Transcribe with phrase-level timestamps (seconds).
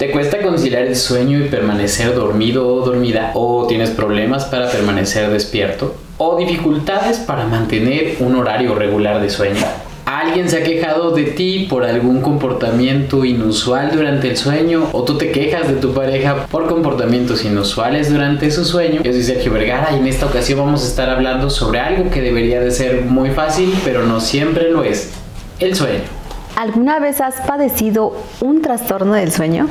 [0.00, 3.32] ¿Te cuesta conciliar el sueño y permanecer dormido o dormida?
[3.34, 5.96] ¿O tienes problemas para permanecer despierto?
[6.18, 9.60] ¿O dificultades para mantener un horario regular de sueño?
[10.04, 14.88] ¿Alguien se ha quejado de ti por algún comportamiento inusual durante el sueño?
[14.92, 19.02] ¿O tú te quejas de tu pareja por comportamientos inusuales durante su sueño?
[19.02, 22.20] Yo soy Sergio Vergara y en esta ocasión vamos a estar hablando sobre algo que
[22.20, 25.10] debería de ser muy fácil, pero no siempre lo es.
[25.58, 26.17] El sueño.
[26.58, 29.68] ¿Alguna vez has padecido un trastorno del sueño?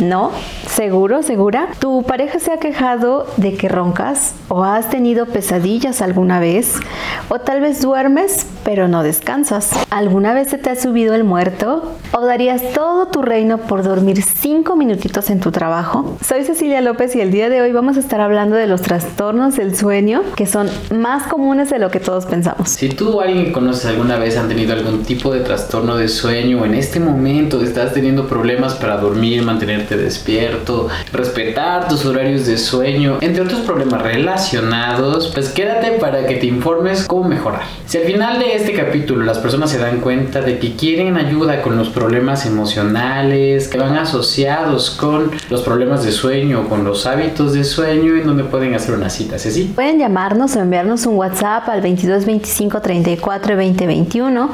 [0.00, 0.32] ¿No?
[0.66, 1.22] ¿Seguro?
[1.22, 1.68] ¿Segura?
[1.78, 4.34] ¿Tu pareja se ha quejado de que roncas?
[4.48, 6.80] ¿O has tenido pesadillas alguna vez?
[7.28, 9.70] ¿O tal vez duermes pero no descansas?
[9.90, 11.92] ¿Alguna vez se te ha subido el muerto?
[12.10, 16.16] ¿O darías todo tu reino por dormir cinco minutitos en tu trabajo?
[16.26, 19.54] Soy Cecilia López y el día de hoy vamos a estar hablando de los trastornos
[19.54, 22.70] del sueño que son más comunes de lo que todos pensamos.
[22.70, 26.08] Si tú o alguien que conoces alguna vez han tenido algún tipo de trastorno de
[26.08, 32.46] sueño o en este momento estás teniendo problemas para dormir, mantenerte despierto, respetar tus horarios
[32.46, 37.62] de sueño, entre otros problemas relacionados, pues quédate para que te informes cómo mejorar.
[37.86, 41.62] Si al final de este capítulo las personas se dan cuenta de que quieren ayuda
[41.62, 47.52] con los problemas emocionales que van asociados con los problemas de sueño con los hábitos
[47.52, 49.72] de sueño, en donde pueden hacer una cita, ¿sí?
[49.74, 54.50] Pueden llamarnos o enviarnos un WhatsApp al 22 25 34 20 21.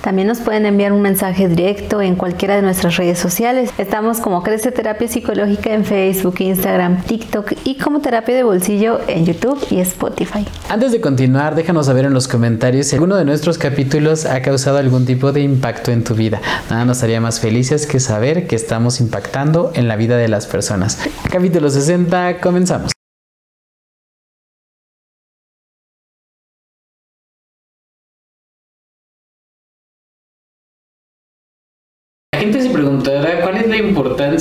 [0.00, 1.11] También nos pueden enviar un mensaje
[1.48, 3.70] directo en cualquiera de nuestras redes sociales.
[3.78, 9.26] Estamos como Crece Terapia Psicológica en Facebook, Instagram, TikTok y como Terapia de Bolsillo en
[9.26, 10.46] YouTube y Spotify.
[10.68, 14.78] Antes de continuar, déjanos saber en los comentarios si alguno de nuestros capítulos ha causado
[14.78, 16.40] algún tipo de impacto en tu vida.
[16.70, 20.46] Nada nos haría más felices que saber que estamos impactando en la vida de las
[20.46, 20.98] personas.
[21.30, 23.01] Capítulo 60, comenzamos.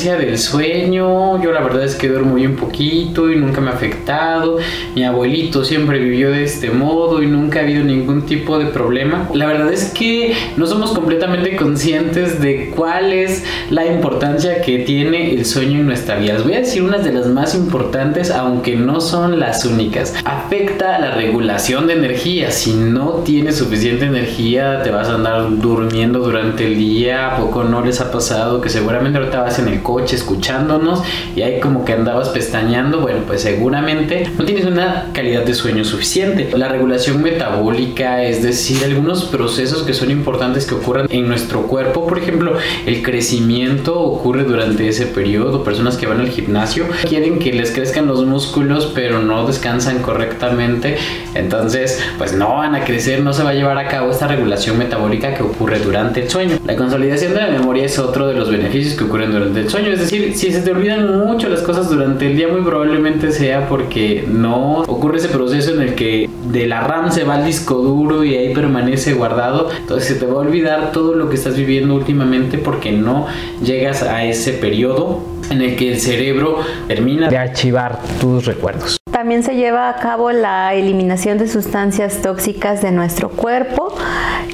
[0.09, 1.41] Del sueño.
[1.43, 4.57] Yo la verdad es que duermo un poquito y nunca me ha afectado.
[4.95, 9.29] Mi abuelito siempre vivió de este modo y nunca ha habido ningún tipo de problema.
[9.35, 15.35] La verdad es que no somos completamente conscientes de cuál es la importancia que tiene
[15.35, 16.33] el sueño en nuestra vida.
[16.33, 20.15] Les voy a decir unas de las más importantes, aunque no son las únicas.
[20.25, 22.49] Afecta la regulación de energía.
[22.49, 27.85] Si no tienes suficiente energía, te vas a andar durmiendo durante el día, poco no
[27.85, 31.03] le ha pasado que seguramente ahorita vas en el coche escuchándonos
[31.35, 33.01] y ahí como que andabas pestañeando?
[33.01, 36.49] Bueno, pues seguramente no tienes una calidad de sueño suficiente.
[36.57, 42.07] La regulación metabólica, es decir, algunos procesos que son importantes que ocurran en nuestro cuerpo,
[42.07, 42.53] por ejemplo,
[42.85, 45.63] el crecimiento ocurre durante ese periodo.
[45.63, 50.97] Personas que van al gimnasio quieren que les crezcan los músculos, pero no descansan correctamente.
[51.35, 54.77] Entonces, pues no van a crecer, no se va a llevar a cabo esta regulación
[54.77, 56.57] metabólica que ocurre durante el sueño.
[56.65, 59.99] La consolidación de la memoria es otro de los beneficios que ocurren durante el Es
[59.99, 64.25] decir, si se te olvidan mucho las cosas durante el día, muy probablemente sea porque
[64.27, 68.25] no ocurre ese proceso en el que de la RAM se va al disco duro
[68.25, 69.69] y ahí permanece guardado.
[69.71, 73.27] Entonces se te va a olvidar todo lo que estás viviendo últimamente porque no
[73.63, 79.00] llegas a ese periodo en el que el cerebro termina de archivar tus recuerdos.
[79.21, 83.93] También se lleva a cabo la eliminación de sustancias tóxicas de nuestro cuerpo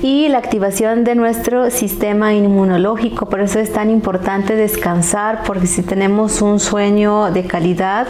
[0.02, 3.28] y la activación de nuestro sistema inmunológico.
[3.28, 8.08] Por eso es tan importante descansar, porque si tenemos un sueño de calidad,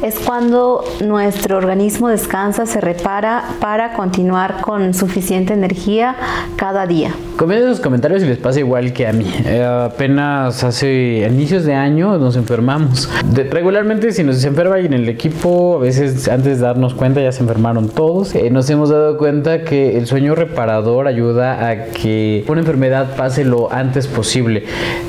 [0.00, 6.14] es cuando nuestro organismo descansa, se repara para continuar con suficiente energía
[6.54, 7.14] cada día.
[7.36, 9.26] Comenten sus comentarios si les pasa igual que a mí.
[9.44, 13.10] Eh, apenas hace inicios de año nos enfermamos.
[13.50, 17.32] regularmente si nos enferma alguien en el equipo, a veces antes de darnos cuenta ya
[17.32, 18.34] se enfermaron todos.
[18.34, 23.44] Eh, nos hemos dado cuenta que el sueño reparador ayuda a que una enfermedad pase
[23.44, 24.64] lo antes posible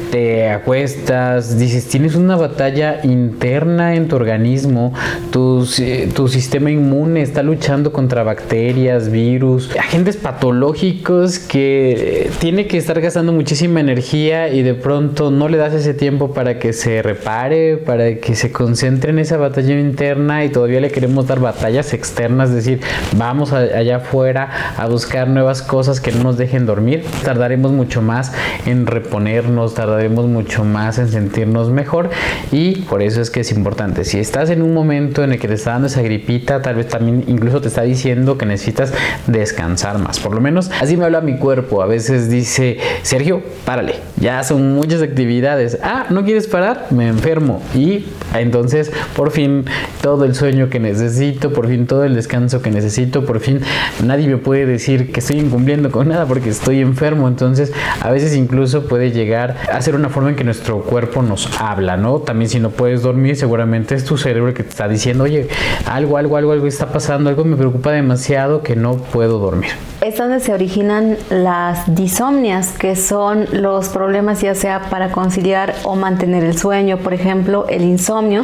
[0.09, 4.93] te acuestas, dices, tienes una batalla interna en tu organismo,
[5.31, 5.67] tu,
[6.13, 13.33] tu sistema inmune está luchando contra bacterias, virus, agentes patológicos que tiene que estar gastando
[13.33, 18.15] muchísima energía y de pronto no le das ese tiempo para que se repare, para
[18.15, 22.55] que se concentre en esa batalla interna y todavía le queremos dar batallas externas, es
[22.55, 22.81] decir,
[23.15, 28.33] vamos allá afuera a buscar nuevas cosas que no nos dejen dormir, tardaremos mucho más
[28.65, 32.09] en reponernos, tardaremos mucho más en sentirnos mejor
[32.51, 34.03] y por eso es que es importante.
[34.03, 36.87] Si estás en un momento en el que te está dando esa gripita, tal vez
[36.87, 38.93] también incluso te está diciendo que necesitas
[39.27, 40.19] descansar más.
[40.19, 41.81] Por lo menos así me habla mi cuerpo.
[41.81, 45.77] A veces dice, Sergio, párale, ya son muchas actividades.
[45.83, 46.87] Ah, ¿no quieres parar?
[46.91, 47.61] Me enfermo.
[47.75, 49.65] Y entonces, por fin,
[50.01, 53.61] todo el sueño que necesito, por fin todo el descanso que necesito, por fin
[54.03, 57.27] nadie me puede decir que estoy incumpliendo con nada porque estoy enfermo.
[57.27, 57.71] Entonces,
[58.01, 61.97] a veces incluso puede llegar a ser una forma en que nuestro cuerpo nos habla,
[61.97, 62.19] ¿no?
[62.19, 65.47] También si no puedes dormir, seguramente es tu cerebro que te está diciendo, oye,
[65.85, 69.71] algo, algo, algo, algo está pasando, algo me preocupa demasiado que no puedo dormir.
[70.01, 75.95] Es donde se originan las disomnias, que son los problemas ya sea para conciliar o
[75.95, 78.43] mantener el sueño, por ejemplo, el insomnio,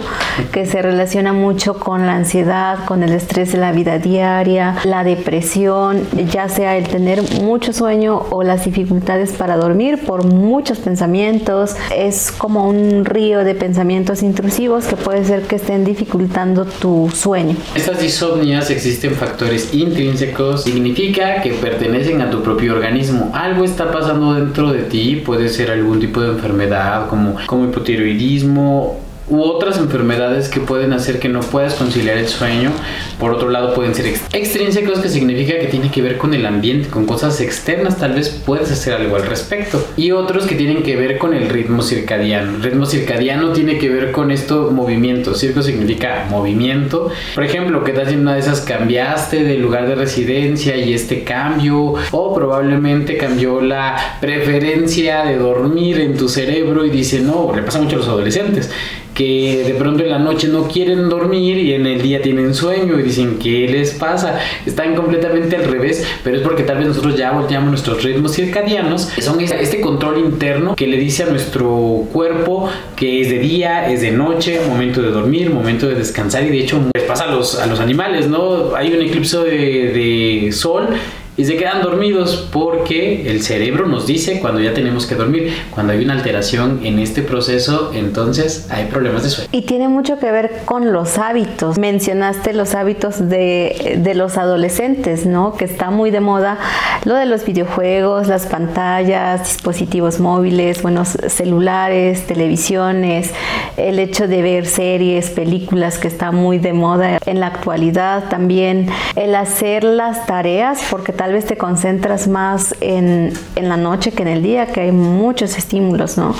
[0.52, 5.04] que se relaciona mucho con la ansiedad, con el estrés de la vida diaria, la
[5.04, 11.76] depresión, ya sea el tener mucho sueño o las dificultades para dormir por muchos pensamientos.
[11.96, 17.56] Es como un río de pensamientos intrusivos que puede ser que estén dificultando tu sueño.
[17.76, 23.32] Estas disomnias existen factores intrínsecos, significa que pertenecen a tu propio organismo.
[23.34, 29.00] Algo está pasando dentro de ti, puede ser algún tipo de enfermedad como, como hipotiroidismo
[29.30, 32.72] u otras enfermedades que pueden hacer que no puedas conciliar el sueño.
[33.20, 36.90] Por otro lado, pueden ser extrínsecos, que significa que tiene que ver con el ambiente,
[36.90, 39.86] con cosas externas, tal vez puedes hacer algo al respecto.
[39.98, 42.56] Y otros que tienen que ver con el ritmo circadiano.
[42.56, 45.34] El ritmo circadiano tiene que ver con esto movimiento.
[45.34, 47.10] Circo significa movimiento.
[47.34, 51.24] Por ejemplo, que tal en una de esas cambiaste de lugar de residencia y este
[51.24, 57.62] cambio, o probablemente cambió la preferencia de dormir en tu cerebro y dice, no, le
[57.62, 58.70] pasa mucho a los adolescentes
[59.14, 63.00] que de pronto en la noche no quieren dormir y en el día tienen sueño
[63.00, 64.40] y dicen, ¿qué les pasa?
[64.66, 69.10] Están completamente al revés, pero es porque tal vez nosotros ya volteamos nuestros ritmos circadianos,
[69.20, 74.02] son este control interno que le dice a nuestro cuerpo que es de día, es
[74.02, 77.60] de noche, momento de dormir, momento de descansar y de hecho les pasa a los,
[77.60, 78.76] a los animales, ¿no?
[78.76, 80.88] Hay un eclipse de, de sol
[81.36, 85.54] y se quedan dormidos porque el cerebro nos dice cuando ya tenemos que dormir.
[85.72, 89.50] Cuando hay una alteración en este proceso, entonces hay problemas de sueño.
[89.52, 91.78] Y tiene mucho que ver con los hábitos.
[91.78, 95.56] Mencionaste los hábitos de, de los adolescentes, ¿no?
[95.56, 96.60] Que está muy de moda
[97.06, 103.32] lo de los videojuegos, las pantallas, dispositivos móviles, buenos celulares, televisiones,
[103.78, 108.88] el hecho de ver series, películas que está muy de moda en la actualidad también,
[109.16, 114.24] el hacer las tareas, porque tal vez te concentras más en, en, la noche que
[114.24, 116.36] en el día, que hay muchos estímulos, ¿no?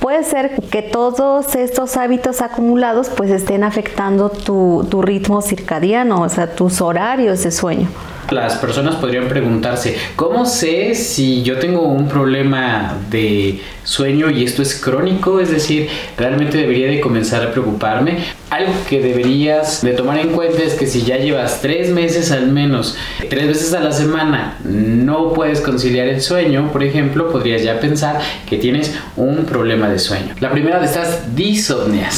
[0.00, 6.28] Puede ser que todos estos hábitos acumulados pues estén afectando tu, tu ritmo circadiano, o
[6.28, 7.88] sea, tus horarios de sueño.
[8.30, 14.60] Las personas podrían preguntarse, ¿cómo sé si yo tengo un problema de sueño y esto
[14.60, 15.40] es crónico?
[15.40, 15.88] Es decir,
[16.18, 18.18] ¿realmente debería de comenzar a preocuparme?
[18.50, 22.48] Algo que deberías de tomar en cuenta es que si ya llevas tres meses al
[22.48, 22.96] menos,
[23.30, 28.20] tres veces a la semana, no puedes conciliar el sueño, por ejemplo, podrías ya pensar
[28.46, 30.34] que tienes un problema de sueño.
[30.40, 32.17] La primera de estas disomnias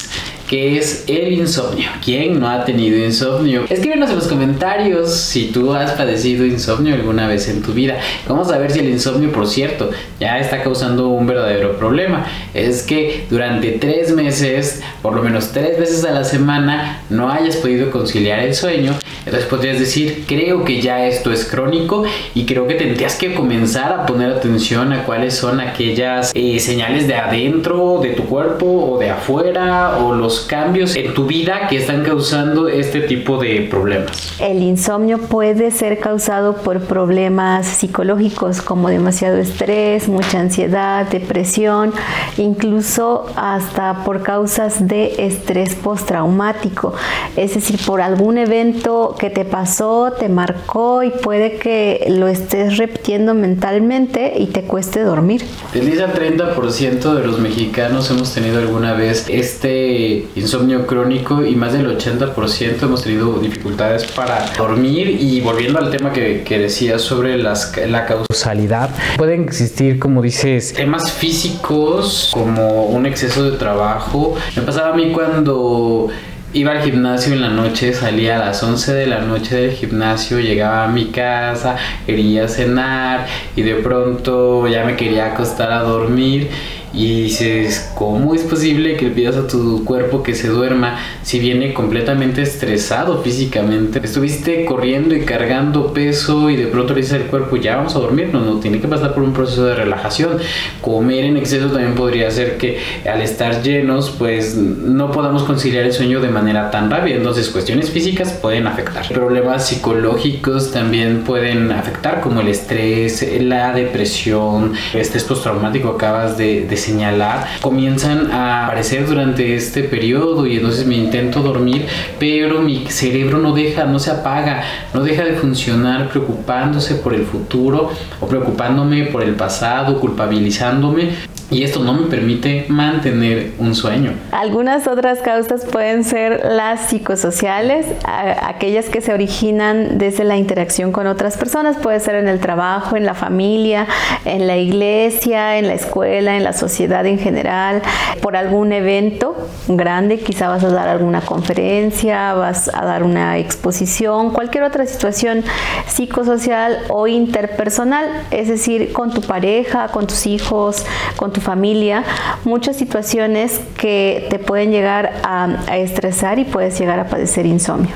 [0.50, 1.88] ¿Qué es el insomnio?
[2.04, 3.66] ¿Quién no ha tenido insomnio?
[3.70, 8.00] Escríbenos en los comentarios si tú has padecido insomnio alguna vez en tu vida.
[8.26, 12.26] Vamos a ver si el insomnio, por cierto, ya está causando un verdadero problema.
[12.52, 17.54] Es que durante tres meses, por lo menos tres veces a la semana, no hayas
[17.54, 18.98] podido conciliar el sueño.
[19.24, 22.04] Entonces podrías decir, creo que ya esto es crónico
[22.34, 27.06] y creo que tendrías que comenzar a poner atención a cuáles son aquellas eh, señales
[27.06, 31.76] de adentro de tu cuerpo o de afuera o los cambios en tu vida que
[31.76, 34.32] están causando este tipo de problemas.
[34.40, 41.92] El insomnio puede ser causado por problemas psicológicos como demasiado estrés, mucha ansiedad, depresión,
[42.36, 46.94] incluso hasta por causas de estrés postraumático,
[47.36, 52.76] es decir, por algún evento que te pasó, te marcó y puede que lo estés
[52.76, 55.44] repitiendo mentalmente y te cueste dormir.
[55.74, 61.54] El 10 al 30% de los mexicanos hemos tenido alguna vez este insomnio crónico y
[61.56, 67.02] más del 80% hemos tenido dificultades para dormir y volviendo al tema que, que decías
[67.02, 74.36] sobre las, la causalidad, pueden existir, como dices, temas físicos como un exceso de trabajo.
[74.56, 76.10] Me pasaba a mí cuando
[76.52, 80.40] iba al gimnasio en la noche, salía a las 11 de la noche del gimnasio,
[80.40, 86.50] llegaba a mi casa, quería cenar y de pronto ya me quería acostar a dormir
[86.92, 91.72] Y dices, ¿cómo es posible que pidas a tu cuerpo que se duerma si viene
[91.72, 94.00] completamente estresado físicamente?
[94.02, 98.00] Estuviste corriendo y cargando peso y de pronto le dices al cuerpo, ya vamos a
[98.00, 100.38] dormir, no, no, tiene que pasar por un proceso de relajación.
[100.80, 105.92] Comer en exceso también podría hacer que al estar llenos, pues no podamos conciliar el
[105.92, 107.16] sueño de manera tan rápida.
[107.16, 109.06] Entonces, cuestiones físicas pueden afectar.
[109.08, 116.79] Problemas psicológicos también pueden afectar, como el estrés, la depresión, estrés postraumático acabas de, de
[116.80, 121.86] señalar, comienzan a aparecer durante este periodo y entonces me intento dormir,
[122.18, 127.24] pero mi cerebro no deja, no se apaga, no deja de funcionar preocupándose por el
[127.24, 131.10] futuro o preocupándome por el pasado, culpabilizándome
[131.50, 134.12] y esto no me permite mantener un sueño.
[134.30, 141.06] Algunas otras causas pueden ser las psicosociales, aquellas que se originan desde la interacción con
[141.06, 143.86] otras personas, puede ser en el trabajo, en la familia,
[144.24, 147.82] en la iglesia, en la escuela, en la sociedad en general,
[148.22, 149.36] por algún evento
[149.68, 155.44] grande, quizá vas a dar alguna conferencia, vas a dar una exposición, cualquier otra situación
[155.86, 160.84] psicosocial o interpersonal, es decir, con tu pareja, con tus hijos,
[161.16, 162.04] con tu familia,
[162.44, 167.94] muchas situaciones que te pueden llegar a, estresar y puedes llegar a padecer insomnio.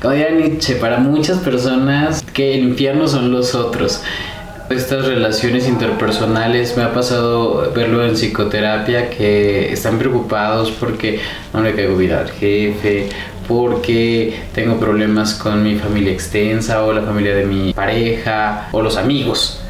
[0.00, 4.02] Como diría Nietzsche, para muchas personas que el infierno son los otros
[4.70, 11.20] estas relaciones interpersonales me ha pasado verlo en psicoterapia que están preocupados porque
[11.52, 13.10] no le caigo vida al jefe
[13.46, 18.96] porque tengo problemas con mi familia extensa o la familia de mi pareja o los
[18.96, 19.60] amigos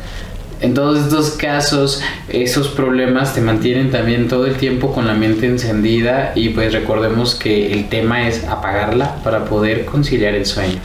[0.61, 5.47] en todos estos casos, esos problemas te mantienen también todo el tiempo con la mente
[5.47, 10.79] encendida y pues recordemos que el tema es apagarla para poder conciliar el sueño.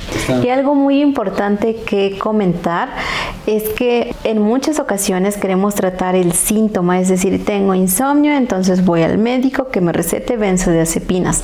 [0.43, 2.89] Y algo muy importante que comentar
[3.47, 9.03] es que en muchas ocasiones queremos tratar el síntoma, es decir, tengo insomnio, entonces voy
[9.03, 11.43] al médico que me recete benzodiazepinas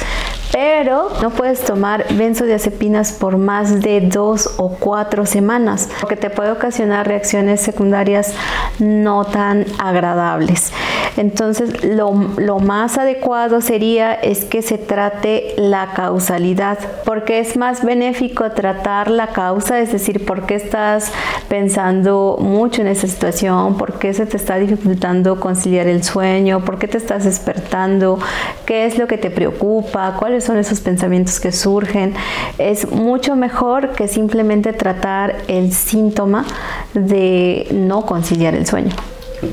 [0.55, 6.50] pero no puedes tomar benzodiazepinas por más de dos o cuatro semanas, porque te puede
[6.51, 8.33] ocasionar reacciones secundarias
[8.79, 10.71] no tan agradables.
[11.17, 12.13] Entonces, lo,
[12.59, 19.27] más adecuado sería es que se trate la causalidad, porque es más benéfico tratar la
[19.27, 21.12] causa, es decir, por qué estás
[21.50, 26.79] pensando mucho en esa situación, por qué se te está dificultando conciliar el sueño, por
[26.79, 28.19] qué te estás despertando,
[28.65, 32.13] qué es lo que te preocupa, cuáles son esos pensamientos que surgen.
[32.57, 36.45] Es mucho mejor que simplemente tratar el síntoma
[36.93, 38.91] de no conciliar el sueño.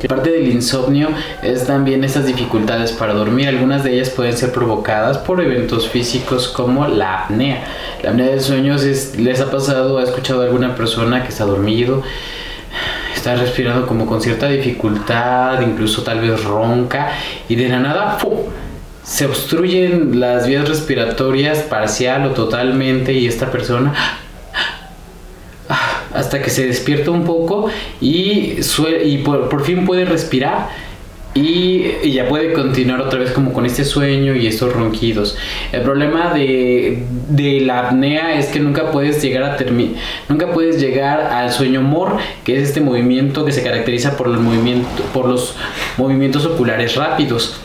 [0.09, 1.09] Parte del insomnio
[1.43, 3.49] es también esas dificultades para dormir.
[3.49, 7.65] Algunas de ellas pueden ser provocadas por eventos físicos como la apnea.
[8.03, 12.03] La apnea del sueño les ha pasado, ha escuchado a alguna persona que está dormido,
[13.15, 17.11] está respirando como con cierta dificultad, incluso tal vez ronca
[17.49, 18.19] y de la nada
[19.05, 23.93] se obstruyen las vías respiratorias parcial o totalmente y esta persona
[26.15, 27.69] hasta que se despierta un poco
[28.01, 28.61] y,
[29.05, 30.69] y por, fin puede respirar
[31.35, 35.39] y, ya puede continuar otra vez como con este sueño y estos ronquidos.
[35.73, 37.03] El problema de,
[37.65, 39.57] la apnea es que nunca puedes llegar a
[40.29, 44.41] nunca puedes llegar al sueño mor, que es este movimiento que se caracteriza por los,
[45.15, 45.57] por los
[45.97, 47.59] movimientos oculares rápidos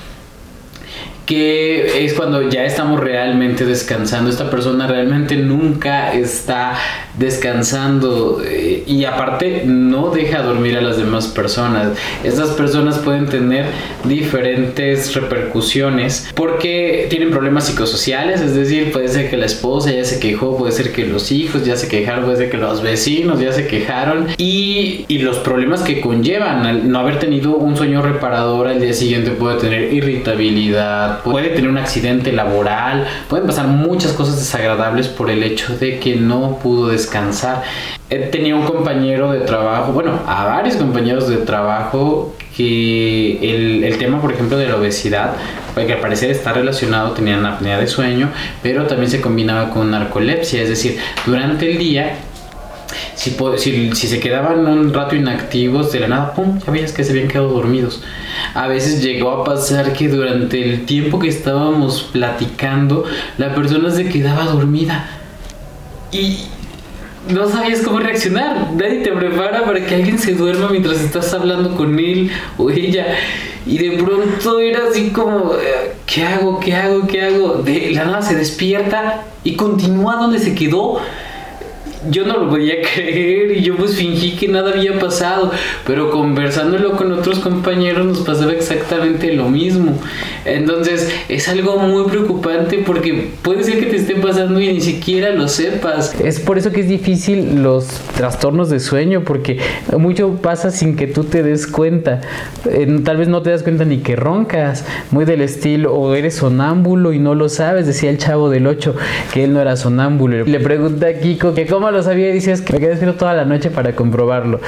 [1.28, 4.30] que es cuando ya estamos realmente descansando.
[4.30, 6.74] Esta persona realmente nunca está
[7.18, 11.90] descansando eh, y aparte no deja dormir a las demás personas.
[12.24, 13.66] Estas personas pueden tener
[14.06, 20.20] diferentes repercusiones porque tienen problemas psicosociales, es decir, puede ser que la esposa ya se
[20.20, 23.52] quejó, puede ser que los hijos ya se quejaron, puede ser que los vecinos ya
[23.52, 28.80] se quejaron y, y los problemas que conllevan no haber tenido un sueño reparador al
[28.80, 35.08] día siguiente puede tener irritabilidad, puede tener un accidente laboral, pueden pasar muchas cosas desagradables
[35.08, 37.64] por el hecho de que no pudo descansar.
[38.32, 44.22] Tenía un compañero de trabajo, bueno, a varios compañeros de trabajo que el, el tema,
[44.22, 45.34] por ejemplo, de la obesidad,
[45.76, 48.30] que al parecer está relacionado, tenían apnea de sueño,
[48.64, 52.16] pero también se combinaba con narcolepsia, es decir, durante el día
[53.16, 56.60] si, si, si, se quedaban un rato inactivos, de la nada, ¡pum!
[56.66, 58.02] Ya veías que se habían quedado dormidos.
[58.54, 63.04] A veces llegó a pasar que durante el tiempo que estábamos platicando,
[63.38, 65.10] la persona se quedaba dormida.
[66.12, 66.40] Y
[67.30, 68.72] no sabías cómo reaccionar.
[68.74, 73.06] Nadie te prepara para que alguien se duerma mientras estás hablando con él o ella.
[73.66, 75.52] Y de pronto era así como,
[76.06, 76.60] ¿qué hago?
[76.60, 77.06] ¿Qué hago?
[77.06, 77.56] ¿Qué hago?
[77.56, 81.02] De la nada se despierta y continúa donde se quedó
[82.10, 85.52] yo no lo podía creer y yo pues fingí que nada había pasado,
[85.86, 89.98] pero conversándolo con otros compañeros nos pasaba exactamente lo mismo.
[90.46, 95.32] Entonces es algo muy preocupante porque puede ser que te esté pasando y ni siquiera
[95.32, 96.20] lo sepas.
[96.20, 99.60] Es por eso que es difícil los trastornos de sueño porque
[99.98, 102.22] mucho pasa sin que tú te des cuenta.
[103.04, 107.14] tal vez no te das cuenta ni que roncas, muy del estilo, o eres sonámbulo
[107.14, 108.96] y no lo sabes, decía el chavo del 8
[109.34, 110.46] que él no era sonámbulo.
[110.46, 113.34] Le pregunta a Kiko que cómo lo sabía y dices que me quedé despierto toda
[113.34, 114.60] la noche para comprobarlo.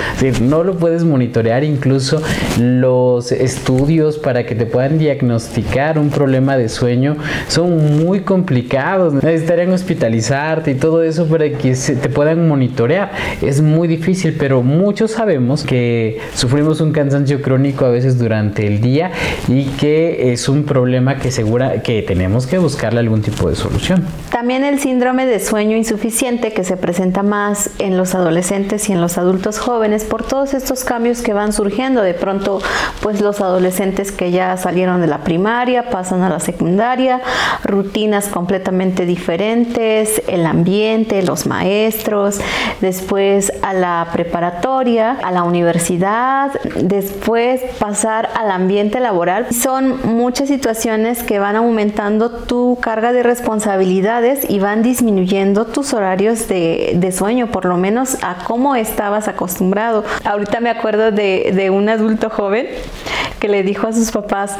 [0.42, 2.22] no lo puedes monitorear, incluso
[2.60, 7.18] los estudios para que te puedan diagnosticar un problema de sueño
[7.48, 9.14] son muy complicados.
[9.14, 13.12] Necesitarían hospitalizarte y todo eso para que se te puedan monitorear.
[13.42, 18.82] Es muy difícil, pero muchos sabemos que sufrimos un cansancio crónico a veces durante el
[18.82, 19.12] día
[19.48, 24.04] y que es un problema que segura que tenemos que buscarle algún tipo de solución.
[24.32, 29.02] También el síndrome de sueño insuficiente que se presenta más en los adolescentes y en
[29.02, 32.02] los adultos jóvenes por todos estos cambios que van surgiendo.
[32.02, 32.62] De pronto,
[33.02, 37.22] pues los adolescentes que ya salieron de la primaria pasan a la secundaria,
[37.64, 42.40] rutinas completamente diferentes, el ambiente, los maestros,
[42.82, 46.52] después a la preparatoria, a la universidad,
[46.82, 49.48] después pasar al ambiente laboral.
[49.54, 56.48] Son muchas situaciones que van aumentando tu carga de responsabilidades y van disminuyendo tus horarios
[56.48, 60.04] de, de sueño, por lo menos a cómo estabas acostumbrado.
[60.24, 62.68] Ahorita me acuerdo de, de un adulto joven
[63.40, 64.58] que le dijo a sus papás,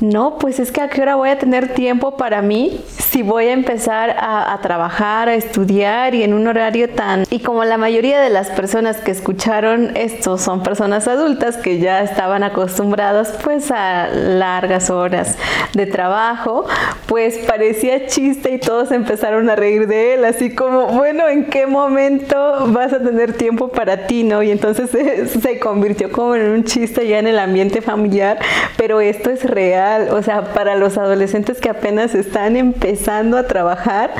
[0.00, 3.48] no, pues es que a qué hora voy a tener tiempo para mí si voy
[3.48, 7.24] a empezar a, trabajar, a estudiar y en un horario tan...
[7.28, 12.02] Y como la mayoría de las personas que escucharon esto son personas adultas que ya
[12.02, 15.36] estaban acostumbradas pues a largas horas
[15.74, 16.66] de trabajo,
[17.06, 21.66] pues parecía chiste y todos empezaron a reír de él, así como, bueno, ¿en qué
[21.66, 24.42] momento vas a tener tiempo para ti, no?
[24.42, 28.38] Y entonces se, se convirtió como en un chiste ya en el ambiente familiar,
[28.76, 34.12] pero esto es real o sea, para los adolescentes que apenas están empezando a trabajar,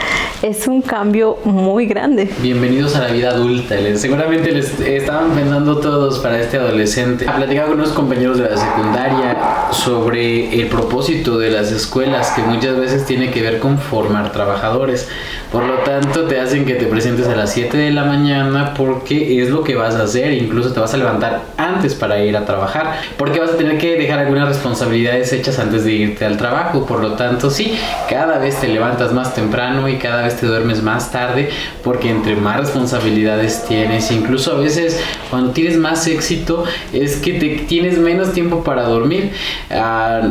[0.43, 2.29] es un cambio muy grande.
[2.41, 3.77] Bienvenidos a la vida adulta.
[3.95, 7.25] seguramente les estaban pensando todos para este adolescente.
[7.25, 9.37] Platicaba con unos compañeros de la secundaria
[9.73, 15.09] sobre el propósito de las escuelas, que muchas veces tiene que ver con formar trabajadores.
[15.51, 19.43] Por lo tanto, te hacen que te presentes a las 7 de la mañana porque
[19.43, 20.33] es lo que vas a hacer.
[20.33, 23.01] Incluso te vas a levantar antes para ir a trabajar.
[23.17, 26.87] Porque vas a tener que dejar algunas responsabilidades hechas antes de irte al trabajo.
[26.87, 27.77] Por lo tanto, sí,
[28.09, 31.51] cada vez te levantas más temprano y cada vez te duermes más tarde.
[31.83, 37.49] Porque entre más responsabilidades tienes, incluso a veces cuando tienes más éxito, es que te
[37.67, 39.33] tienes menos tiempo para dormir.
[39.69, 40.23] Ah,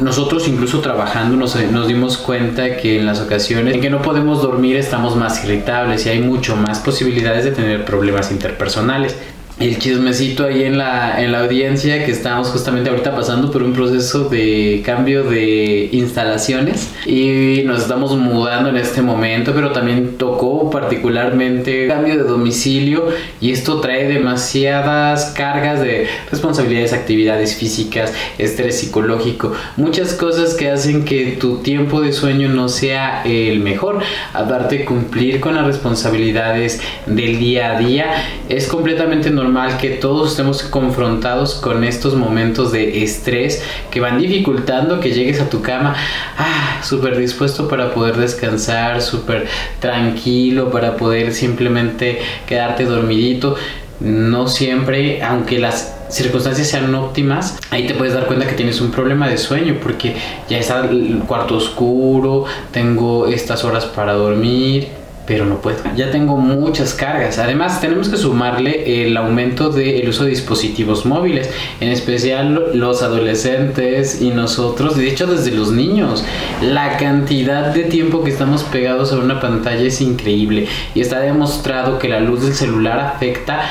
[0.00, 4.42] nosotros incluso trabajando nos, nos, dimos cuenta que en las ocasiones en que no podemos
[4.42, 9.16] dormir estamos más irritables y hay mucho más posibilidades de tener problemas interpersonales
[9.58, 13.72] el chismecito ahí en la, en la audiencia que estamos justamente ahorita pasando por un
[13.72, 20.68] proceso de cambio de instalaciones y nos estamos mudando en este momento, pero también tocó
[20.68, 23.06] particularmente cambio de domicilio
[23.40, 31.06] y esto trae demasiadas cargas de responsabilidades, actividades físicas, estrés psicológico, muchas cosas que hacen
[31.06, 34.00] que tu tiempo de sueño no sea el mejor.
[34.34, 38.06] Aparte cumplir con las responsabilidades del día a día
[38.48, 45.00] es completamente normal que todos estemos confrontados con estos momentos de estrés que van dificultando
[45.00, 45.94] que llegues a tu cama
[46.38, 49.46] ah, súper dispuesto para poder descansar, súper
[49.80, 53.56] tranquilo, para poder simplemente quedarte dormidito.
[53.98, 58.90] No siempre, aunque las circunstancias sean óptimas, ahí te puedes dar cuenta que tienes un
[58.90, 60.14] problema de sueño porque
[60.48, 64.88] ya está el cuarto oscuro, tengo estas horas para dormir,
[65.26, 65.78] pero no puedo.
[65.96, 67.38] Ya tengo muchas cargas.
[67.38, 74.20] Además, tenemos que sumarle el aumento del uso de dispositivos móviles, en especial los adolescentes
[74.22, 76.24] y nosotros, de hecho desde los niños.
[76.62, 81.98] La cantidad de tiempo que estamos pegados a una pantalla es increíble y está demostrado
[81.98, 83.62] que la luz del celular afecta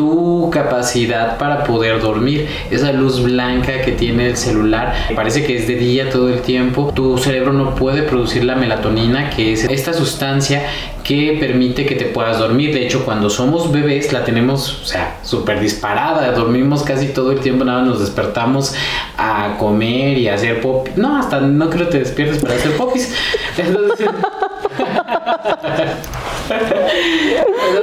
[0.00, 2.48] tu capacidad para poder dormir.
[2.70, 6.90] Esa luz blanca que tiene el celular parece que es de día todo el tiempo.
[6.94, 10.62] Tu cerebro no puede producir la melatonina, que es esta sustancia
[11.04, 12.72] que permite que te puedas dormir.
[12.72, 16.32] De hecho, cuando somos bebés la tenemos, o súper disparada.
[16.32, 18.74] Dormimos casi todo el tiempo, nada nos despertamos
[19.18, 20.88] a comer y a hacer pop.
[20.96, 23.14] No, hasta no creo que te despiertes para hacer popis.
[23.58, 24.08] Entonces,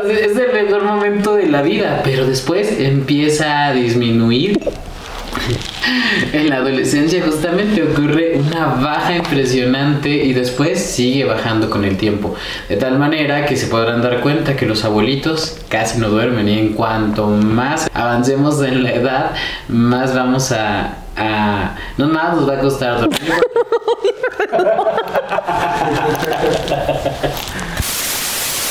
[0.10, 4.60] es el mejor momento de la vida, pero después empieza a disminuir
[6.34, 12.36] En la adolescencia justamente ocurre una baja impresionante y después sigue bajando con el tiempo.
[12.68, 16.60] De tal manera que se podrán dar cuenta que los abuelitos casi no duermen y
[16.60, 19.32] en cuanto más avancemos en la edad,
[19.68, 20.98] más vamos a...
[21.18, 23.20] a no más nos va a costar dormir.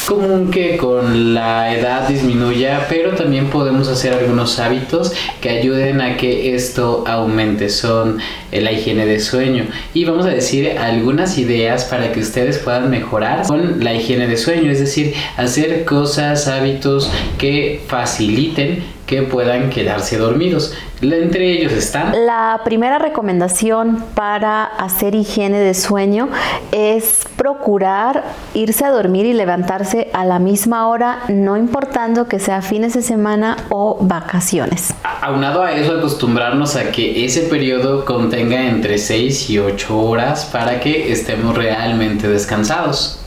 [0.06, 6.16] común que con la edad disminuya, pero también podemos hacer algunos hábitos que ayuden a
[6.16, 7.68] que esto aumente.
[7.68, 8.18] Son
[8.52, 9.66] eh, la higiene de sueño.
[9.92, 14.36] Y vamos a decir algunas ideas para que ustedes puedan mejorar con la higiene de
[14.36, 20.74] sueño, es decir, hacer cosas, hábitos que faciliten que puedan quedarse dormidos.
[21.00, 22.12] Entre ellos están...
[22.26, 26.28] La primera recomendación para hacer higiene de sueño
[26.72, 32.62] es procurar irse a dormir y levantarse a la misma hora, no importando que sea
[32.62, 34.94] fines de semana o vacaciones.
[35.20, 40.80] Aunado a eso, acostumbrarnos a que ese periodo contenga entre 6 y 8 horas para
[40.80, 43.20] que estemos realmente descansados.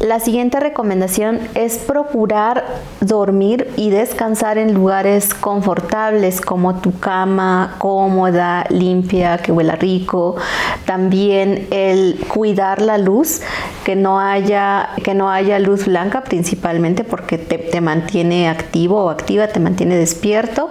[0.00, 2.64] La siguiente recomendación es procurar
[3.02, 10.36] dormir y descansar en lugares confortables como tu cama cómoda, limpia, que huela rico.
[10.86, 13.42] También el cuidar la luz,
[13.84, 19.10] que no haya, que no haya luz blanca principalmente porque te, te mantiene activo o
[19.10, 20.70] activa, te mantiene despierto.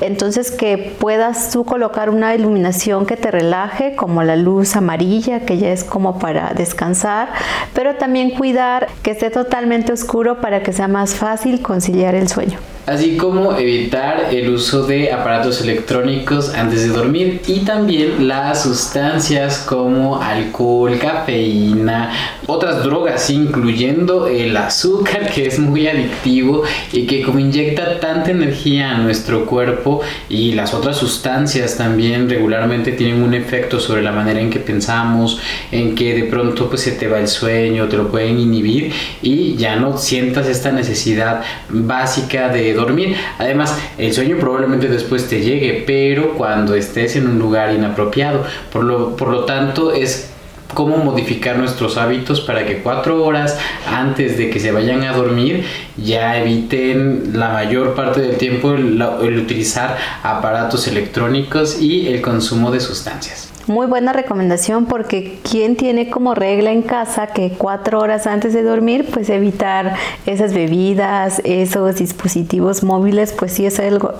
[0.00, 5.58] Entonces que puedas tú colocar una iluminación que te relaje como la luz amarilla que
[5.58, 7.28] ya es como para descansar,
[7.74, 8.61] pero también cuidar
[9.02, 14.28] que esté totalmente oscuro para que sea más fácil conciliar el sueño así como evitar
[14.32, 22.10] el uso de aparatos electrónicos antes de dormir y también las sustancias como alcohol, cafeína,
[22.46, 28.90] otras drogas incluyendo el azúcar que es muy adictivo y que como inyecta tanta energía
[28.90, 34.40] a nuestro cuerpo y las otras sustancias también regularmente tienen un efecto sobre la manera
[34.40, 35.38] en que pensamos,
[35.70, 38.92] en que de pronto pues se te va el sueño, te lo pueden inhibir
[39.22, 43.16] y ya no sientas esta necesidad básica de dormir.
[43.38, 48.44] Además, el sueño probablemente después te llegue, pero cuando estés en un lugar inapropiado.
[48.72, 50.32] Por lo, por lo tanto, es
[50.74, 55.64] cómo modificar nuestros hábitos para que cuatro horas antes de que se vayan a dormir
[55.96, 62.80] ya eviten la mayor parte del tiempo el utilizar aparatos electrónicos y el consumo de
[62.80, 63.51] sustancias.
[63.68, 68.62] Muy buena recomendación porque quien tiene como regla en casa que cuatro horas antes de
[68.64, 69.94] dormir, pues evitar
[70.26, 74.14] esas bebidas, esos dispositivos móviles, pues sí es algo,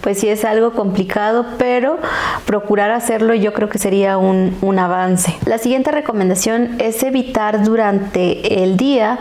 [0.00, 1.98] pues sí es algo complicado, pero
[2.46, 5.34] procurar hacerlo yo creo que sería un, un avance.
[5.44, 9.18] La siguiente recomendación es evitar durante el día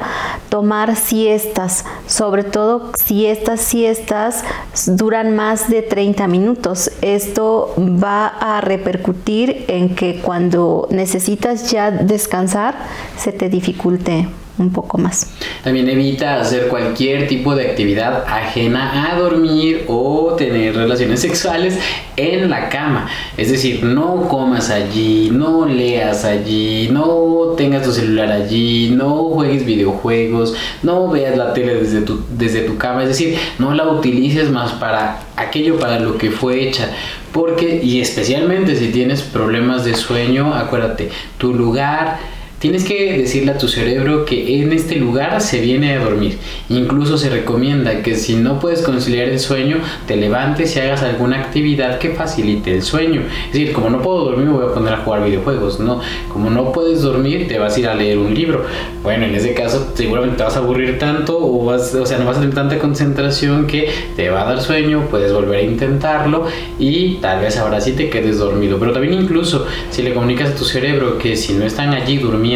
[0.50, 4.44] tomar siestas, sobre todo si estas siestas
[4.86, 6.92] duran más de 30 minutos.
[7.02, 12.76] Esto va a repercutir en que cuando necesitas ya descansar
[13.18, 15.32] se te dificulte un poco más.
[15.64, 21.80] También evita hacer cualquier tipo de actividad ajena a dormir o tener relaciones sexuales
[22.18, 23.08] en la cama.
[23.36, 29.66] Es decir, no comas allí, no leas allí, no tengas tu celular allí, no juegues
[29.66, 33.02] videojuegos, no veas la tele desde tu, desde tu cama.
[33.04, 36.90] Es decir, no la utilices más para aquello para lo que fue hecha.
[37.34, 42.20] Porque, y especialmente si tienes problemas de sueño, acuérdate, tu lugar
[42.64, 46.38] Tienes que decirle a tu cerebro que en este lugar se viene a dormir.
[46.70, 51.42] Incluso se recomienda que si no puedes conciliar el sueño, te levantes y hagas alguna
[51.42, 53.24] actividad que facilite el sueño.
[53.48, 55.82] Es decir, como no puedo dormir, me voy a poner a jugar videojuegos.
[55.82, 56.00] No,
[56.30, 58.64] como no puedes dormir, te vas a ir a leer un libro.
[59.04, 62.24] Bueno, en ese caso seguramente te vas a aburrir tanto o, vas, o sea, no
[62.24, 66.48] vas a tener tanta concentración que te va a dar sueño, puedes volver a intentarlo
[66.80, 68.80] y tal vez ahora sí te quedes dormido.
[68.80, 72.53] Pero también incluso si le comunicas a tu cerebro que si no están allí durmiendo,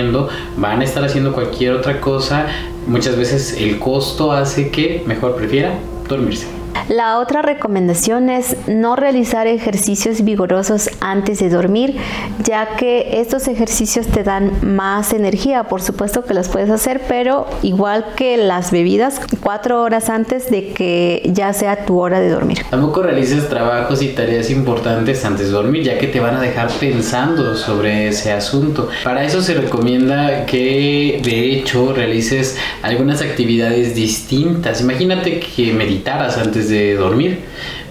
[0.57, 2.47] van a estar haciendo cualquier otra cosa,
[2.87, 5.73] muchas veces el costo hace que mejor prefiera
[6.07, 6.47] dormirse.
[6.89, 11.97] La otra recomendación es no realizar ejercicios vigorosos antes de dormir,
[12.43, 15.63] ya que estos ejercicios te dan más energía.
[15.65, 20.69] Por supuesto que las puedes hacer, pero igual que las bebidas, cuatro horas antes de
[20.69, 22.59] que ya sea tu hora de dormir.
[22.69, 26.69] Tampoco realices trabajos y tareas importantes antes de dormir, ya que te van a dejar
[26.79, 28.89] pensando sobre ese asunto.
[29.03, 34.81] Para eso se recomienda que de hecho realices algunas actividades distintas.
[34.81, 37.39] Imagínate que meditaras antes de dormir.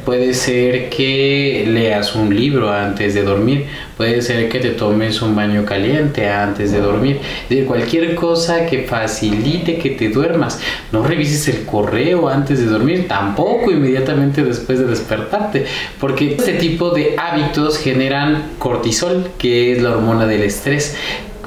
[0.05, 5.35] Puede ser que leas un libro antes de dormir, puede ser que te tomes un
[5.35, 7.19] baño caliente antes de dormir,
[7.51, 10.61] de cualquier cosa que facilite que te duermas.
[10.93, 15.67] No revises el correo antes de dormir, tampoco inmediatamente después de despertarte,
[15.99, 20.97] porque este tipo de hábitos generan cortisol, que es la hormona del estrés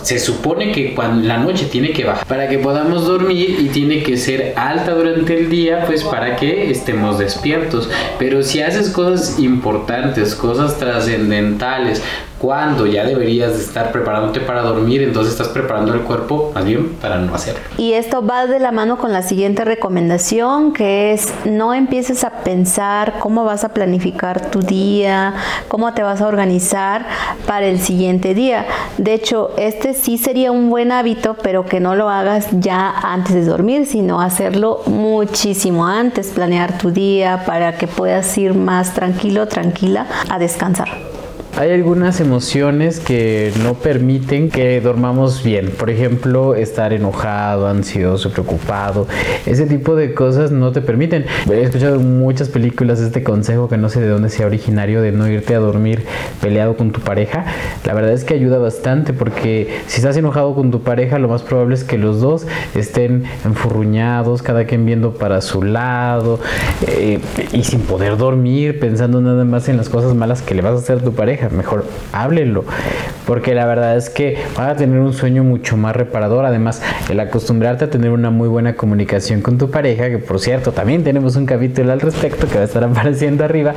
[0.01, 4.03] se supone que cuando la noche tiene que bajar para que podamos dormir y tiene
[4.03, 7.89] que ser alta durante el día, pues para que estemos despiertos.
[8.17, 12.01] Pero si haces cosas importantes, cosas trascendentales,
[12.39, 16.95] cuando ya deberías de estar preparándote para dormir, entonces estás preparando el cuerpo más bien
[16.95, 17.59] para no hacerlo.
[17.77, 22.29] Y esto va de la mano con la siguiente recomendación, que es no empieces a
[22.43, 25.33] pensar cómo vas a planificar tu día,
[25.67, 27.05] cómo te vas a organizar
[27.45, 28.65] para el siguiente día.
[28.97, 33.35] De hecho, este sí sería un buen hábito, pero que no lo hagas ya antes
[33.35, 39.47] de dormir, sino hacerlo muchísimo antes, planear tu día para que puedas ir más tranquilo,
[39.47, 41.08] tranquila a descansar.
[41.59, 45.71] Hay algunas emociones que no permiten que dormamos bien.
[45.77, 49.07] Por ejemplo, estar enojado, ansioso, preocupado.
[49.45, 51.25] Ese tipo de cosas no te permiten.
[51.51, 55.11] He escuchado en muchas películas este consejo que no sé de dónde sea originario de
[55.11, 56.05] no irte a dormir
[56.39, 57.43] peleado con tu pareja.
[57.83, 61.41] La verdad es que ayuda bastante porque si estás enojado con tu pareja, lo más
[61.41, 66.39] probable es que los dos estén enfurruñados, cada quien viendo para su lado
[66.87, 67.19] eh,
[67.51, 70.77] y sin poder dormir, pensando nada más en las cosas malas que le vas a
[70.77, 72.65] hacer a tu pareja mejor háblenlo,
[73.25, 76.45] porque la verdad es que van a tener un sueño mucho más reparador.
[76.45, 80.71] Además, el acostumbrarte a tener una muy buena comunicación con tu pareja, que por cierto,
[80.71, 83.73] también tenemos un capítulo al respecto que va a estar apareciendo arriba,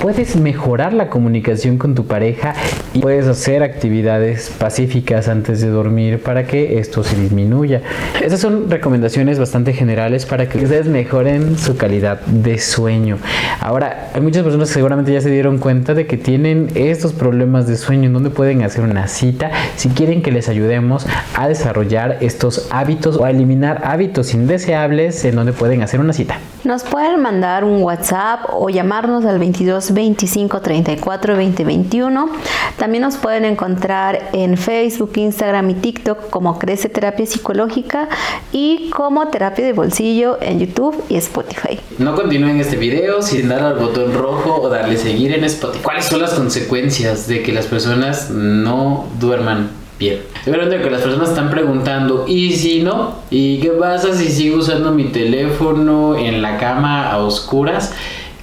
[0.00, 2.54] puedes mejorar la comunicación con tu pareja
[2.92, 7.80] y puedes hacer actividades pacíficas antes de dormir para que esto se disminuya.
[8.22, 13.18] Estas son recomendaciones bastante generales para que ustedes mejoren su calidad de sueño.
[13.60, 16.68] Ahora, hay muchas personas que seguramente ya se dieron cuenta de que tienen
[17.02, 21.04] estos problemas de sueño en donde pueden hacer una cita si quieren que les ayudemos
[21.34, 26.38] a desarrollar estos hábitos o a eliminar hábitos indeseables en donde pueden hacer una cita.
[26.64, 32.30] Nos pueden mandar un WhatsApp o llamarnos al 22 25 34 20 21.
[32.78, 38.08] También nos pueden encontrar en Facebook, Instagram y TikTok como Crece Terapia Psicológica
[38.52, 41.80] y como Terapia de Bolsillo en YouTube y Spotify.
[41.98, 45.82] No continúen este video sin dar al botón rojo o darle seguir en Spotify.
[45.82, 50.20] ¿Cuáles son las consecuencias de que las personas no duerman bien?
[50.44, 53.16] Seguramente que las personas están preguntando, ¿y si no?
[53.30, 57.92] ¿Y qué pasa si sigo usando mi teléfono en la cama a oscuras?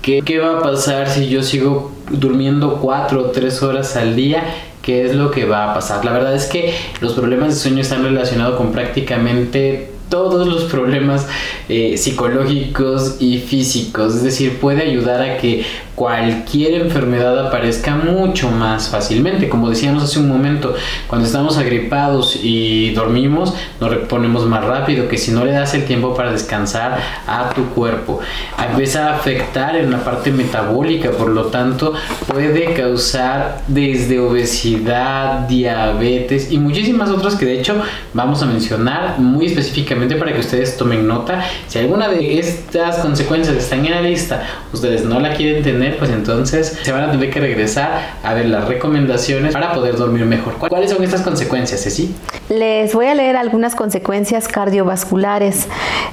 [0.02, 4.44] ¿Qué, qué va a pasar si yo sigo durmiendo cuatro o tres horas al día?
[4.82, 6.06] ¿Qué es lo que va a pasar?
[6.06, 11.28] La verdad es que los problemas de sueño están relacionados con prácticamente todos los problemas
[11.68, 14.16] eh, psicológicos y físicos.
[14.16, 15.64] Es decir, puede ayudar a que
[16.00, 19.50] cualquier enfermedad aparezca mucho más fácilmente.
[19.50, 20.74] Como decíamos hace un momento,
[21.08, 25.84] cuando estamos agripados y dormimos, nos reponemos más rápido que si no le das el
[25.84, 28.22] tiempo para descansar a tu cuerpo.
[28.66, 31.94] Empieza a afectar en la parte metabólica, por lo tanto,
[32.28, 37.76] puede causar desde obesidad, diabetes y muchísimas otras que de hecho
[38.14, 41.44] vamos a mencionar muy específicamente para que ustedes tomen nota.
[41.68, 46.12] Si alguna de estas consecuencias están en la lista, ustedes no la quieren tener, pues
[46.12, 50.54] entonces se van a tener que regresar a ver las recomendaciones para poder dormir mejor.
[50.58, 52.14] ¿Cuáles son estas consecuencias, Ceci?
[52.50, 55.68] Les voy a leer algunas consecuencias cardiovasculares.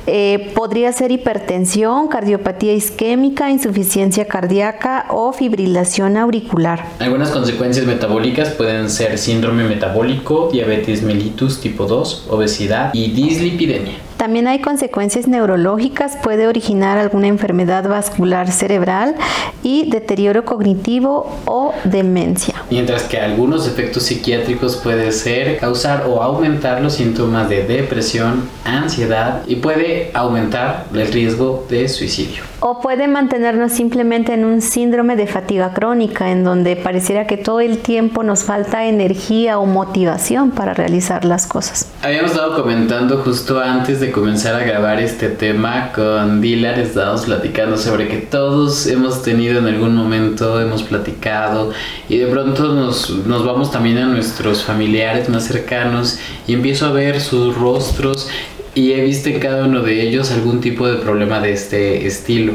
[0.07, 6.85] Eh, podría ser hipertensión, cardiopatía isquémica, insuficiencia cardíaca o fibrilación auricular.
[6.99, 14.06] Algunas consecuencias metabólicas pueden ser síndrome metabólico, diabetes mellitus tipo 2, obesidad y dislipidemia.
[14.17, 19.15] También hay consecuencias neurológicas, puede originar alguna enfermedad vascular cerebral
[19.63, 22.55] y deterioro cognitivo o demencia.
[22.71, 29.43] Mientras que algunos efectos psiquiátricos puede ser causar o aumentar los síntomas de depresión, ansiedad
[29.47, 32.43] y puede aumentar el riesgo de suicidio.
[32.61, 37.61] O puede mantenernos simplemente en un síndrome de fatiga crónica, en donde pareciera que todo
[37.61, 41.93] el tiempo nos falta energía o motivación para realizar las cosas.
[42.03, 47.77] Habíamos estado comentando justo antes de comenzar a grabar este tema con Dilar, estábamos platicando
[47.77, 51.73] sobre que todos hemos tenido en algún momento, hemos platicado
[52.09, 56.93] y de pronto nos, nos vamos también a nuestros familiares más cercanos y empiezo a
[56.93, 58.29] ver sus rostros
[58.77, 62.53] y he visto en cada uno de ellos algún tipo de problema de este estilo.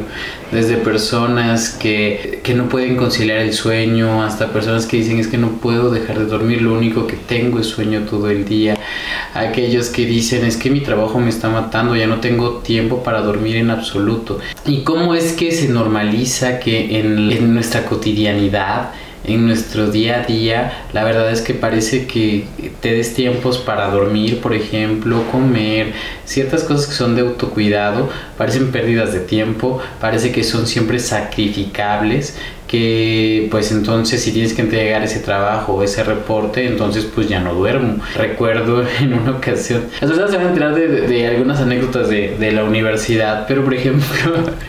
[0.52, 5.36] Desde personas que, que, no pueden conciliar el sueño hasta personas que dicen es que
[5.36, 8.78] no puedo dejar de dormir, lo único que tengo es sueño todo el día.
[9.34, 13.22] Aquellos que dicen es que mi trabajo me está matando, ya no tengo tiempo para
[13.22, 14.38] dormir en absoluto.
[14.64, 18.92] ¿Y cómo es que se normaliza que en, en nuestra cotidianidad
[19.24, 22.46] en nuestro día a día, la verdad es que parece que
[22.80, 25.92] te des tiempos para dormir, por ejemplo, comer,
[26.24, 32.36] ciertas cosas que son de autocuidado, parecen pérdidas de tiempo, parece que son siempre sacrificables,
[32.72, 37.38] que pues entonces si tienes que entregar ese trabajo o ese reporte, entonces pues ya
[37.38, 38.02] no duermo.
[38.16, 42.50] Recuerdo en una ocasión, las personas se van a enterar de, algunas anécdotas de, de,
[42.50, 44.06] la universidad, pero por ejemplo,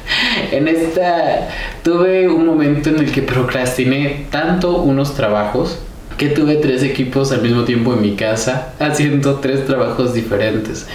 [0.51, 1.47] en esta
[1.81, 5.79] tuve un momento en el que procrastiné tanto unos trabajos
[6.17, 10.87] que tuve tres equipos al mismo tiempo en mi casa haciendo tres trabajos diferentes.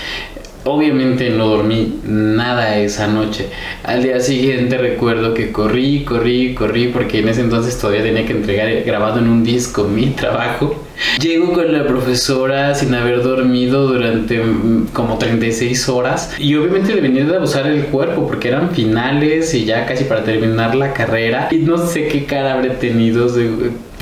[0.70, 3.46] Obviamente no dormí nada esa noche.
[3.84, 8.34] Al día siguiente recuerdo que corrí, corrí, corrí porque en ese entonces todavía tenía que
[8.34, 10.84] entregar grabado en un disco mi trabajo.
[11.22, 17.00] Llego con la profesora sin haber dormido durante mm, como 36 horas y obviamente le
[17.00, 21.48] venía de abusar el cuerpo porque eran finales y ya casi para terminar la carrera
[21.50, 23.26] y no sé qué cara habré tenido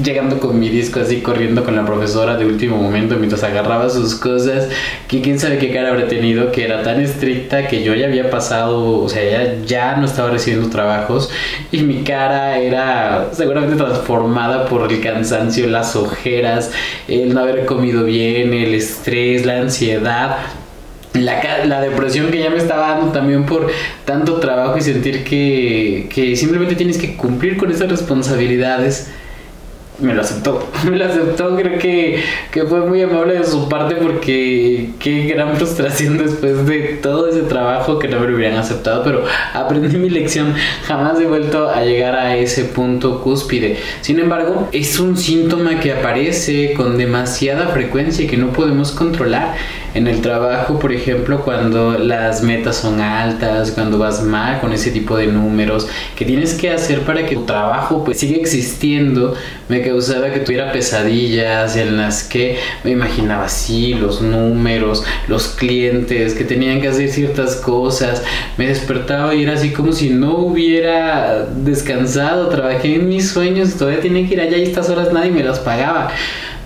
[0.02, 4.14] llegando con mi disco así corriendo con la profesora de último momento mientras agarraba sus
[4.14, 4.68] cosas
[5.08, 8.28] que quién sabe qué cara habré tenido que era tan estricta que yo ya había
[8.30, 11.30] pasado o sea ya, ya no estaba recibiendo trabajos
[11.72, 16.70] y mi cara era seguramente transformada por el cansancio las ojeras
[17.08, 20.38] el no haber comido bien, el estrés, la ansiedad.
[21.14, 23.68] La, la, depresión que ya me estaba dando también por
[24.04, 29.10] tanto trabajo y sentir que, que simplemente tienes que cumplir con esas responsabilidades
[29.98, 30.66] me lo aceptó.
[30.90, 35.56] Me lo aceptó, creo que, que, fue muy amable de su parte porque qué gran
[35.56, 40.10] frustración después de todo ese trabajo que no me lo hubieran aceptado, pero aprendí mi
[40.10, 40.54] lección,
[40.84, 43.78] jamás he vuelto a llegar a ese punto cúspide.
[44.00, 49.54] Sin embargo, es un síntoma que aparece con demasiada frecuencia y que no podemos controlar
[49.96, 54.90] en el trabajo, por ejemplo, cuando las metas son altas, cuando vas mal con ese
[54.90, 59.34] tipo de números, que tienes que hacer para que tu trabajo pues siga existiendo,
[59.70, 66.34] me causaba que tuviera pesadillas en las que me imaginaba así los números, los clientes
[66.34, 68.22] que tenían que hacer ciertas cosas,
[68.58, 74.02] me despertaba y era así como si no hubiera descansado, trabajé en mis sueños, todavía
[74.02, 76.10] tenía que ir allá y estas horas nadie me las pagaba.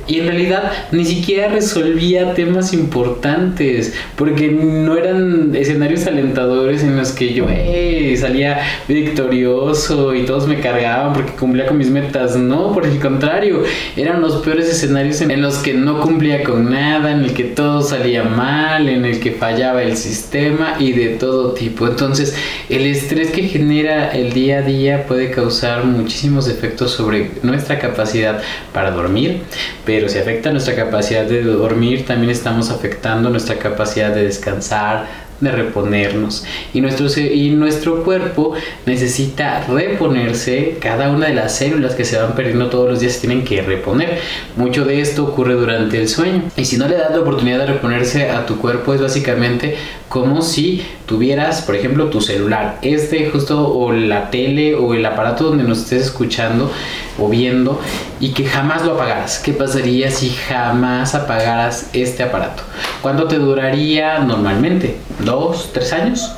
[0.06, 7.12] Y en realidad ni siquiera resolvía temas importantes, porque no eran escenarios alentadores en los
[7.12, 12.36] que yo eh, salía victorioso y todos me cargaban porque cumplía con mis metas.
[12.36, 13.62] No, por el contrario,
[13.96, 17.82] eran los peores escenarios en los que no cumplía con nada, en el que todo
[17.82, 21.86] salía mal, en el que fallaba el sistema y de todo tipo.
[21.86, 22.34] Entonces,
[22.68, 28.42] el estrés que genera el día a día puede causar muchísimos efectos sobre nuestra capacidad
[28.72, 29.42] para dormir,
[29.84, 35.06] pero si afecta nuestra capacidad de dormir, también estamos afectando nuestra capacidad de descansar,
[35.40, 36.44] de reponernos.
[36.74, 38.54] Y nuestro, y nuestro cuerpo
[38.86, 43.44] necesita reponerse, cada una de las células que se van perdiendo todos los días tienen
[43.44, 44.18] que reponer.
[44.56, 46.42] Mucho de esto ocurre durante el sueño.
[46.56, 49.76] Y si no le das la oportunidad de reponerse a tu cuerpo es básicamente
[50.10, 55.44] como si tuvieras, por ejemplo, tu celular, este justo o la tele o el aparato
[55.44, 56.68] donde nos estés escuchando
[57.16, 57.80] o viendo
[58.18, 59.38] y que jamás lo apagaras.
[59.38, 62.64] ¿Qué pasaría si jamás apagaras este aparato?
[63.02, 64.96] ¿Cuánto te duraría normalmente?
[65.20, 66.32] ¿Dos, tres años?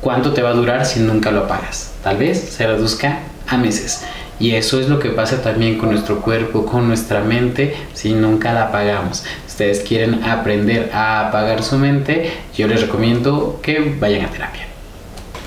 [0.00, 1.94] ¿Cuánto te va a durar si nunca lo apagas?
[2.04, 4.04] Tal vez se reduzca a meses.
[4.38, 8.52] Y eso es lo que pasa también con nuestro cuerpo, con nuestra mente, si nunca
[8.52, 9.24] la apagamos.
[9.58, 14.67] Ustedes quieren aprender a apagar su mente, yo les recomiendo que vayan a terapia.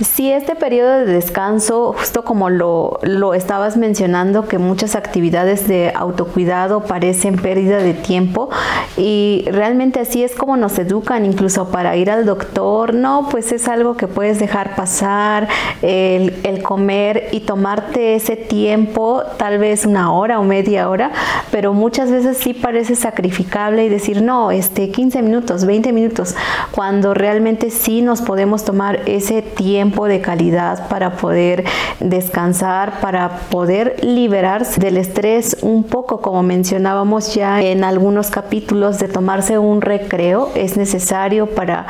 [0.02, 5.92] Si este periodo de descanso, justo como lo, lo, estabas mencionando, que muchas actividades de
[5.94, 8.50] autocuidado parecen pérdida de tiempo
[8.98, 13.68] y realmente así es como nos educan incluso para ir al doctor, no, pues es
[13.68, 15.48] algo que puedes dejar pasar,
[15.84, 21.12] el, el comer y tomarte ese tiempo, tal vez una hora o media hora,
[21.52, 26.36] pero muchas veces sí parece sacrificable y decir, no, este 15 minutos, 20 minutos,
[26.72, 31.64] cuando realmente sí nos podemos tomar ese tiempo de calidad para poder
[32.00, 39.08] descansar, para poder liberarse del estrés un poco, como mencionábamos ya en algunos capítulos, de
[39.08, 41.86] tomarse un recreo es necesario para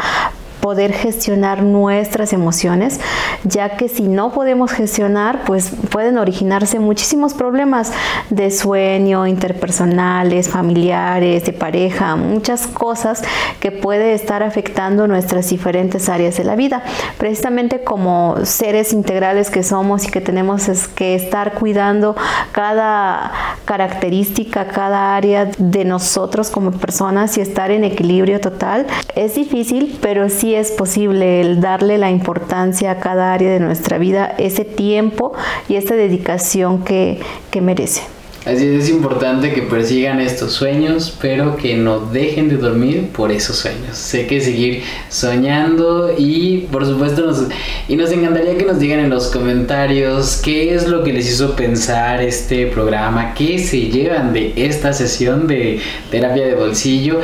[0.61, 2.99] poder gestionar nuestras emociones,
[3.43, 7.91] ya que si no podemos gestionar, pues pueden originarse muchísimos problemas
[8.29, 13.23] de sueño, interpersonales, familiares, de pareja, muchas cosas
[13.59, 16.83] que puede estar afectando nuestras diferentes áreas de la vida.
[17.17, 22.15] Precisamente como seres integrales que somos y que tenemos que estar cuidando
[22.51, 23.31] cada
[23.65, 30.29] característica, cada área de nosotros como personas y estar en equilibrio total, es difícil, pero
[30.55, 35.33] es posible el darle la importancia a cada área de nuestra vida, ese tiempo
[35.67, 38.01] y esta dedicación que, que merece.
[38.43, 43.31] Así es, es importante que persigan estos sueños, pero que no dejen de dormir por
[43.31, 43.95] esos sueños.
[43.95, 47.43] Sé que seguir soñando y por supuesto nos,
[47.87, 51.55] y nos encantaría que nos digan en los comentarios qué es lo que les hizo
[51.55, 57.19] pensar este programa, qué se llevan de esta sesión de terapia de bolsillo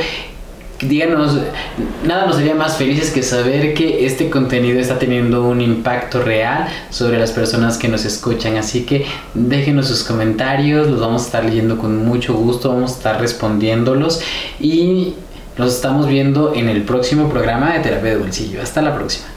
[0.82, 1.38] díganos,
[2.06, 6.68] nada nos haría más felices que saber que este contenido está teniendo un impacto real
[6.90, 8.58] sobre las personas que nos escuchan.
[8.58, 12.96] Así que déjenos sus comentarios, los vamos a estar leyendo con mucho gusto, vamos a
[12.96, 14.22] estar respondiéndolos
[14.60, 15.14] y
[15.58, 18.62] nos estamos viendo en el próximo programa de Terapia de Bolsillo.
[18.62, 19.37] Hasta la próxima.